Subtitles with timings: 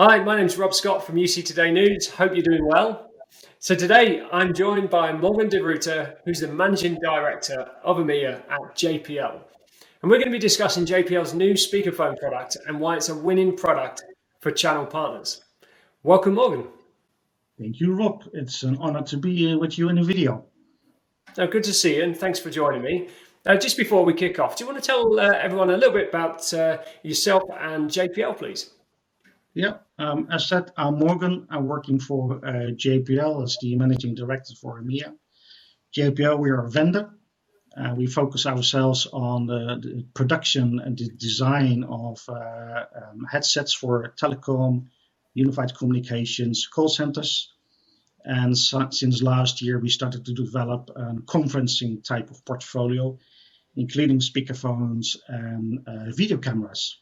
[0.00, 2.08] Hi, my name is Rob Scott from UC Today News.
[2.08, 3.10] Hope you're doing well.
[3.58, 8.76] So today I'm joined by Morgan de Ruyter, who's the Managing Director of EMEA at
[8.76, 9.40] JPL.
[10.00, 13.56] And we're going to be discussing JPL's new speakerphone product and why it's a winning
[13.56, 14.04] product
[14.38, 15.42] for channel partners.
[16.04, 16.68] Welcome, Morgan.
[17.58, 18.22] Thank you, Rob.
[18.34, 20.44] It's an honor to be here with you in the video.
[21.38, 23.08] Oh, good to see you, and thanks for joining me.
[23.44, 25.92] Uh, just before we kick off, do you want to tell uh, everyone a little
[25.92, 28.70] bit about uh, yourself and JPL, please?
[29.58, 31.48] Yeah, um, as said, I'm Morgan.
[31.50, 35.16] I'm working for uh, JPL as the managing director for EMEA.
[35.92, 37.10] JPL, we are a vendor.
[37.76, 43.74] Uh, we focus ourselves on the, the, production and the design of uh, um, headsets
[43.74, 44.86] for telecom,
[45.34, 47.52] unified communications, call centers.
[48.24, 53.18] And so, since last year, we started to develop a conferencing type of portfolio,
[53.74, 56.96] including speakerphones and uh, video cameras.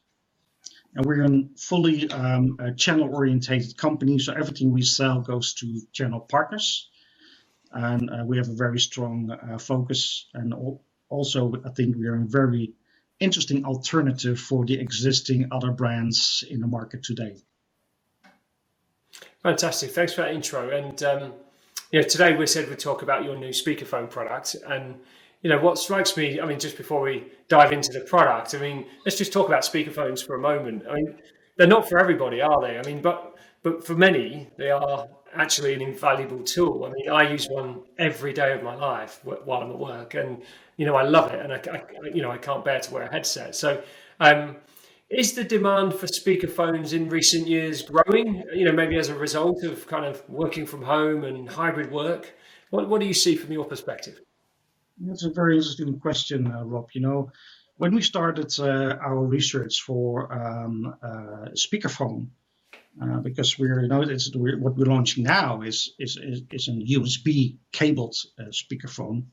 [0.97, 6.21] And we're a fully um, channel orientated company, so everything we sell goes to channel
[6.21, 6.89] partners.
[7.71, 10.27] And uh, we have a very strong uh, focus.
[10.33, 10.55] And
[11.11, 12.73] also, I think we are a very
[13.21, 17.37] interesting alternative for the existing other brands in the market today.
[19.43, 19.91] Fantastic.
[19.91, 20.71] Thanks for that intro.
[20.71, 21.33] And um,
[21.93, 24.57] you know, today we said we'd talk about your new speakerphone product.
[24.67, 24.95] And
[25.47, 28.59] you know, what strikes me, I mean, just before we dive into the product, I
[28.59, 30.83] mean, let's just talk about speakerphones for a moment.
[30.91, 31.15] I mean,
[31.57, 32.77] they're not for everybody, are they?
[32.77, 36.85] I mean, but but for many, they are actually an invaluable tool.
[36.85, 40.43] I mean, I use one every day of my life while I'm at work, and
[40.79, 43.05] you know, I love it, and I, I you know, I can't bear to wear
[43.05, 43.55] a headset.
[43.55, 43.81] So,
[44.19, 44.57] um,
[45.11, 48.43] is the demand for speakerphones in recent years growing?
[48.53, 52.35] You know, maybe as a result of kind of working from home and hybrid work.
[52.71, 54.19] What, what do you see from your perspective?
[54.99, 56.89] That's a very interesting question, uh, Rob.
[56.93, 57.33] You know,
[57.77, 62.29] when we started uh, our research for um, uh, speakerphone,
[63.03, 64.05] uh, because we're you know
[64.35, 69.27] we're, what we're launching now is is is, is an USB cabled uh, speakerphone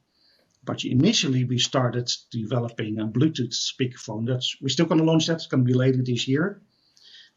[0.66, 4.26] but initially, we started developing a Bluetooth speakerphone.
[4.26, 5.36] That's we're still going to launch that.
[5.36, 6.62] It's going to be later this year.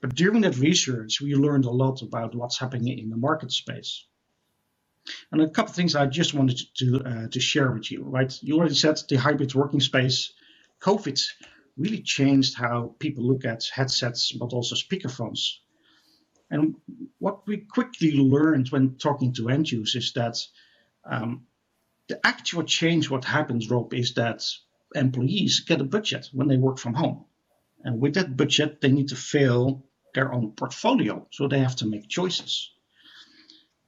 [0.00, 4.06] But during that research, we learned a lot about what's happening in the market space.
[5.30, 8.02] And a couple of things I just wanted to uh, to share with you.
[8.02, 10.32] Right, you already said the hybrid working space.
[10.80, 11.20] COVID
[11.76, 15.58] really changed how people look at headsets, but also speakerphones.
[16.50, 16.76] And
[17.18, 20.38] what we quickly learned when talking to end users is that
[21.04, 21.46] um,
[22.08, 24.44] the actual change, what happens, Rob, is that
[24.94, 27.24] employees get a budget when they work from home.
[27.82, 29.84] And with that budget, they need to fill
[30.14, 31.26] their own portfolio.
[31.32, 32.70] So they have to make choices.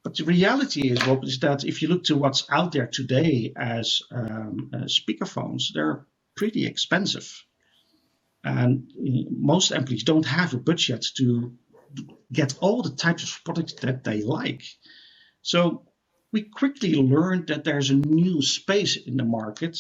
[0.05, 3.53] But the reality is, Rob, is that if you look to what's out there today
[3.57, 7.29] as um, uh, speakerphones, they're pretty expensive.
[8.45, 8.91] And
[9.31, 11.53] most employees don't have a budget to
[12.33, 14.63] get all the types of products that they like.
[15.43, 15.85] So
[16.33, 19.79] we quickly learned that there's a new space in the market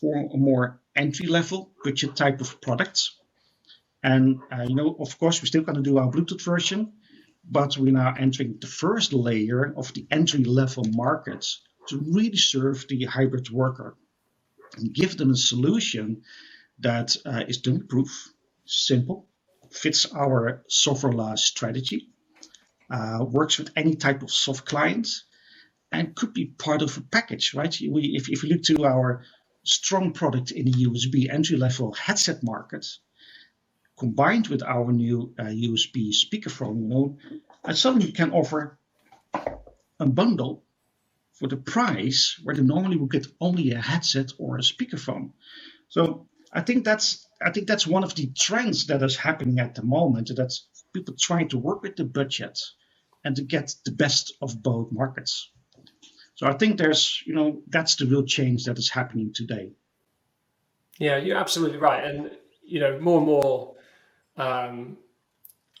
[0.00, 3.16] for a more entry-level budget type of products.
[4.02, 6.94] And uh, you know, of course, we're still going to do our Bluetooth version,
[7.50, 13.04] but we're now entering the first layer of the entry-level markets to really serve the
[13.04, 13.96] hybrid worker
[14.76, 16.22] and give them a solution
[16.78, 18.32] that uh, is dummy-proof,
[18.64, 19.26] simple,
[19.70, 22.08] fits our software law strategy,
[22.90, 25.08] uh, works with any type of soft client,
[25.92, 27.76] and could be part of a package, right?
[27.88, 29.24] We, if, if you look to our
[29.64, 32.86] strong product in the USB entry level headset market,
[34.00, 37.18] combined with our new uh, USB speakerphone, you know,
[37.62, 38.78] I suddenly can offer
[39.34, 40.64] a bundle
[41.34, 45.32] for the price where they normally would get only a headset or a speakerphone.
[45.88, 49.74] So I think that's I think that's one of the trends that is happening at
[49.74, 50.30] the moment.
[50.34, 52.58] That's people trying to work with the budget
[53.24, 55.50] and to get the best of both markets.
[56.36, 59.72] So I think there's, you know, that's the real change that is happening today.
[60.98, 62.02] Yeah, you're absolutely right.
[62.04, 62.30] And,
[62.62, 63.74] you know, more and more,
[64.40, 64.96] um,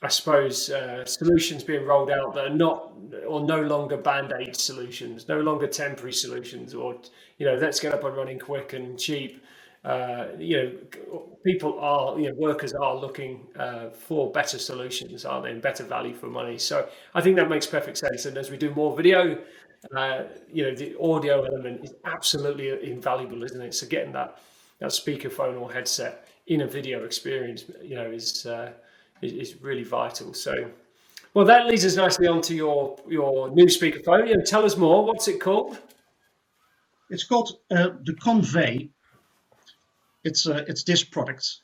[0.02, 2.92] I suppose, uh, solutions being rolled out that are not
[3.26, 6.96] or no longer band aid solutions, no longer temporary solutions, or,
[7.38, 9.42] you know, let's get up and running quick and cheap.
[9.84, 15.44] Uh, you know, people are, you know, workers are looking uh, for better solutions, aren't
[15.44, 16.58] they, and better value for money.
[16.58, 18.26] So I think that makes perfect sense.
[18.26, 19.38] And as we do more video,
[19.96, 20.22] uh,
[20.52, 23.74] you know, the audio element is absolutely invaluable, isn't it?
[23.74, 24.38] So getting that
[24.80, 28.72] that speakerphone or headset in a video experience, you know, is uh,
[29.22, 30.34] is really vital.
[30.34, 30.70] So,
[31.32, 34.28] well, that leads us nicely onto your your new speakerphone.
[34.28, 35.06] You know, tell us more.
[35.06, 35.78] What's it called?
[37.08, 38.90] It's called uh, the Convey.
[40.24, 41.60] It's uh, it's this product,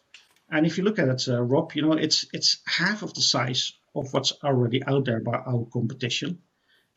[0.50, 3.23] and if you look at it, uh, Rob, you know, it's it's half of the
[3.23, 6.38] size of what's already out there by our competition.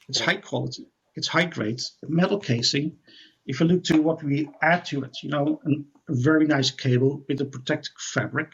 [0.08, 2.98] It's high quality, it's high grade, metal casing.
[3.46, 5.60] If you look to what we add to it, you know,
[6.10, 8.50] a very nice cable with a protective fabric.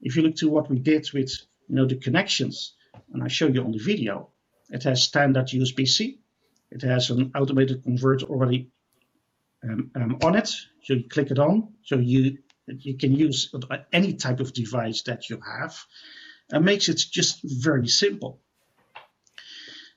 [0.00, 1.30] If you look to what we did with,
[1.68, 2.74] you know, the connections,
[3.12, 4.30] and I show you on the video,
[4.70, 6.18] it has standard USB-C.
[6.70, 8.70] It has an automated converter already
[9.62, 10.48] um, um, on it.
[10.82, 11.74] So you click it on.
[11.84, 12.38] So you
[12.68, 13.54] you can use
[13.92, 15.78] any type of device that you have
[16.50, 18.40] and makes it just very simple.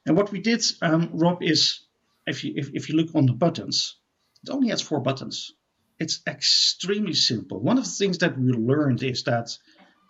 [0.06, 1.82] And what we did, um, Rob, is
[2.28, 3.96] if you if, if you look on the buttons,
[4.44, 5.52] it only has four buttons.
[6.00, 7.60] It's extremely simple.
[7.60, 9.50] One of the things that we learned is that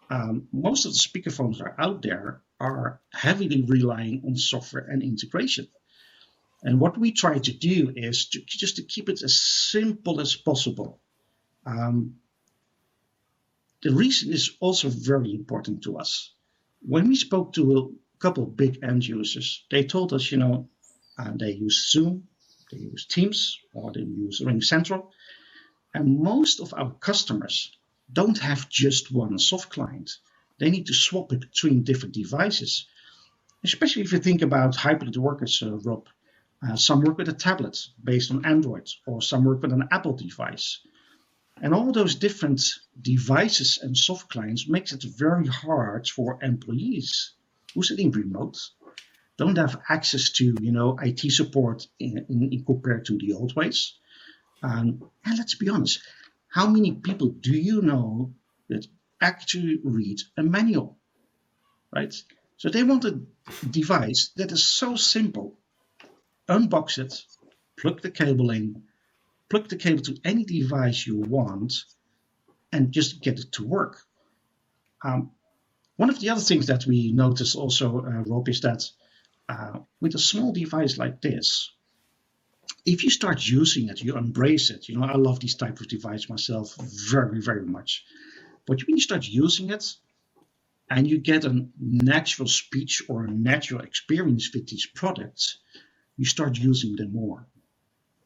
[0.09, 5.01] um, most of the speakerphones that are out there are heavily relying on software and
[5.01, 5.67] integration.
[6.63, 10.35] And what we try to do is to, just to keep it as simple as
[10.35, 10.99] possible.
[11.65, 12.15] Um,
[13.81, 16.33] the reason is also very important to us.
[16.81, 20.67] When we spoke to a couple of big end users, they told us, you know,
[21.17, 22.27] uh, they use Zoom,
[22.71, 25.07] they use Teams, or they use RingCentral.
[25.93, 27.75] And most of our customers
[28.11, 30.11] don't have just one soft client.
[30.59, 32.85] They need to swap it between different devices.
[33.63, 36.07] Especially if you think about hybrid workers, uh, Rob.
[36.61, 40.13] Uh, some work with a tablet based on Android, or some work with an Apple
[40.13, 40.79] device.
[41.61, 42.61] And all those different
[43.01, 47.31] devices and soft clients makes it very hard for employees
[47.73, 48.57] who sitting remote,
[49.37, 53.55] don't have access to you know IT support in, in, in compared to the old
[53.55, 53.93] ways.
[54.61, 56.01] Um, and let's be honest,
[56.49, 58.33] how many people do you know
[58.69, 58.87] that
[59.21, 60.97] actually read a manual,
[61.93, 62.13] right?
[62.57, 63.21] So they want a
[63.69, 65.57] device that is so simple.
[66.47, 67.13] Unbox it,
[67.77, 68.83] plug the cable in,
[69.49, 71.73] plug the cable to any device you want
[72.71, 74.01] and just get it to work.
[75.03, 75.31] Um,
[75.95, 78.83] one of the other things that we notice also, uh, Rob, is that
[79.47, 81.71] uh, with a small device like this,
[82.85, 84.89] if you start using it, you embrace it.
[84.89, 86.75] You know, I love these type of device myself
[87.11, 88.05] very, very much.
[88.65, 89.95] But when you start using it
[90.89, 95.59] and you get a natural speech or a natural experience with these products,
[96.17, 97.47] you start using them more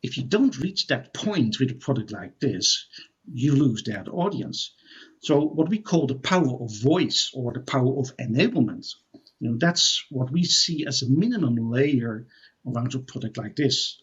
[0.03, 2.85] if you don't reach that point with a product like this,
[3.33, 4.73] you lose that audience.
[5.21, 8.93] So what we call the power of voice or the power of enablement,
[9.39, 12.27] you know, that's what we see as a minimum layer
[12.67, 13.97] around a product like this.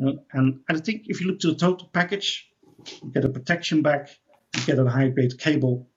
[0.00, 2.48] And, and I think if you look to the total package,
[3.02, 4.08] you get a protection back,
[4.56, 5.88] you get a high grade cable.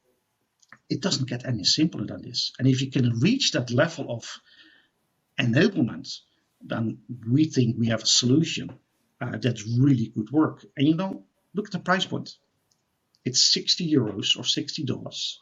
[0.89, 2.51] It doesn't get any simpler than this.
[2.59, 4.39] And if you can reach that level of
[5.39, 6.19] enablement,
[6.61, 8.71] then we think we have a solution
[9.21, 10.65] uh, that's really good work.
[10.75, 11.23] And you know,
[11.53, 12.35] look at the price point.
[13.25, 15.37] It's 60 euros or $60.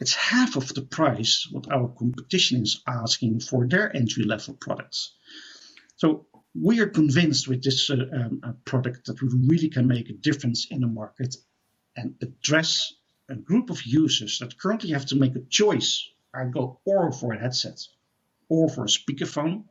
[0.00, 5.12] It's half of the price what our competition is asking for their entry level products.
[5.96, 6.26] So
[6.60, 10.66] we are convinced with this uh, um, product that we really can make a difference
[10.70, 11.36] in the market
[11.96, 12.94] and address
[13.28, 16.08] a group of users that currently have to make a choice.
[16.34, 17.80] I go or for a headset
[18.48, 19.64] or for a speakerphone.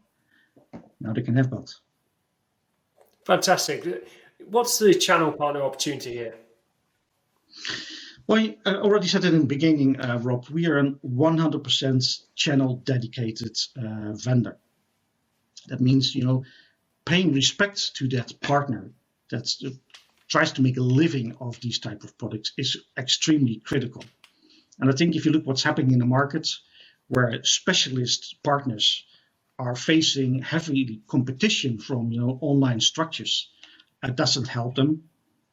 [0.99, 1.73] Now they can have both.
[3.25, 4.07] Fantastic.
[4.47, 6.35] What's the channel partner opportunity here?
[8.27, 10.49] Well, I already said it in the beginning, uh, Rob.
[10.49, 14.57] We are a 100% channel dedicated uh, vendor.
[15.67, 16.43] That means, you know,
[17.05, 18.91] paying respect to that partner
[19.29, 19.69] that uh,
[20.27, 24.03] tries to make a living of these type of products is extremely critical.
[24.79, 26.49] And I think if you look what's happening in the market,
[27.07, 29.05] where specialist partners
[29.57, 33.49] are facing heavy competition from you know online structures.
[34.03, 35.03] It doesn't help them.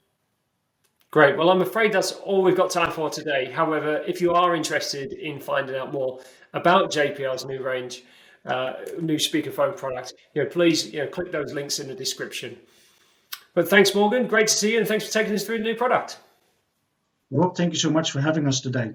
[1.10, 1.36] Great.
[1.36, 3.50] Well, I'm afraid that's all we've got time for today.
[3.50, 6.20] However, if you are interested in finding out more
[6.52, 8.04] about JPL's new range,
[8.46, 12.56] uh, new speakerphone product, you know, please you know, click those links in the description.
[13.54, 14.26] But thanks, Morgan.
[14.26, 16.18] Great to see you, and thanks for taking us through the new product.
[17.30, 18.92] Rob, thank you so much for having us today.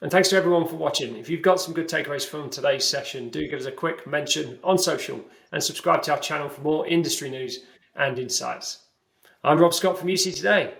[0.00, 1.16] And thanks to everyone for watching.
[1.16, 4.58] If you've got some good takeaways from today's session, do give us a quick mention
[4.64, 5.20] on social
[5.52, 7.60] and subscribe to our channel for more industry news
[7.94, 8.86] and insights.
[9.44, 10.74] I'm Rob Scott from UC Today.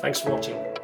[0.00, 0.81] Thanks for watching.